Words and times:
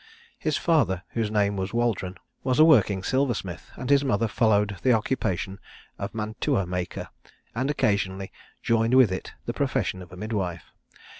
His 0.39 0.57
father, 0.57 1.03
whose 1.09 1.29
name 1.29 1.55
was 1.57 1.75
Waldron, 1.75 2.17
was 2.43 2.57
a 2.57 2.65
working 2.65 3.03
silversmith; 3.03 3.69
and 3.75 3.87
his 3.91 4.03
mother 4.03 4.27
followed 4.27 4.77
the 4.81 4.93
occupation 4.93 5.59
of 5.99 6.15
mantua 6.15 6.65
maker, 6.65 7.09
and 7.53 7.69
occasionally 7.69 8.31
joined 8.63 8.95
with 8.95 9.11
it 9.11 9.33
the 9.45 9.53
profession 9.53 10.01
of 10.01 10.11
a 10.11 10.17
midwife. 10.17 10.65